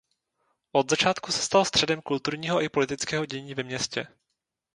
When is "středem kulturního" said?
1.65-2.61